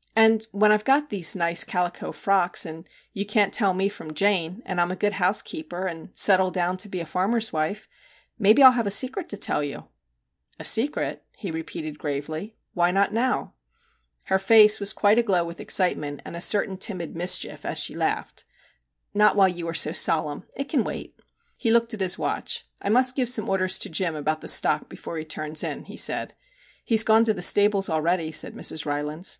* 0.00 0.16
And 0.16 0.44
when 0.50 0.72
I 0.72 0.76
Ve 0.78 0.82
got 0.82 1.10
these 1.10 1.36
nice 1.36 1.62
calico 1.62 2.10
frocks, 2.10 2.66
and 2.66 2.88
you 3.12 3.24
can't 3.24 3.54
tell 3.54 3.72
me 3.72 3.88
from 3.88 4.14
Jane, 4.14 4.60
and 4.66 4.80
I 4.80 4.82
'm 4.82 4.90
a 4.90 4.96
good 4.96 5.12
housekeeper, 5.12 5.86
and 5.86 6.10
settle 6.12 6.50
down 6.50 6.76
to 6.78 6.88
be 6.88 6.98
a 6.98 7.06
farmer's 7.06 7.52
wife, 7.52 7.86
maybe 8.36 8.62
I 8.64 8.66
'11 8.66 8.76
have 8.78 8.86
a 8.88 8.90
secret 8.90 9.28
to 9.28 9.36
tell 9.36 9.62
you/' 9.62 9.86
A 10.58 10.64
secret?' 10.64 11.22
he 11.38 11.52
repeated 11.52 12.00
gravely. 12.00 12.56
* 12.66 12.74
Why 12.74 12.90
not 12.90 13.12
now?' 13.12 13.54
Her 14.24 14.40
face 14.40 14.80
was 14.80 14.92
quite 14.92 15.20
aglow 15.20 15.44
with 15.44 15.60
excitement 15.60 16.20
and 16.24 16.34
a 16.34 16.40
certain 16.40 16.78
timid 16.78 17.14
mischief 17.14 17.64
as 17.64 17.78
she 17.78 17.94
laughed 17.94 18.40
52 18.40 18.42
MR. 18.42 18.42
JACK 18.42 18.56
HAMLIN'S 18.56 19.14
MEDIATION 19.14 19.18
'Not 19.18 19.36
while 19.36 19.56
you 19.58 19.68
are 19.68 19.72
so 19.92 19.92
solemn. 19.92 20.44
It 20.56 20.68
can 20.68 20.82
wait.' 20.82 21.16
He 21.56 21.70
looked 21.70 21.94
at 21.94 22.00
his 22.00 22.18
watch.' 22.18 22.66
I 22.82 22.88
must 22.88 23.14
give 23.14 23.28
some 23.28 23.48
orders 23.48 23.78
to 23.78 23.88
Jim 23.88 24.16
about 24.16 24.40
the 24.40 24.48
stock 24.48 24.88
before 24.88 25.16
he 25.16 25.24
turns 25.24 25.62
in,' 25.62 25.84
he 25.84 25.96
said. 25.96 26.34
'He's 26.84 27.04
gone 27.04 27.22
to 27.26 27.32
the 27.32 27.40
stables 27.40 27.88
already,' 27.88 28.32
said 28.32 28.54
Mrs. 28.56 28.84
Rylands. 28.84 29.32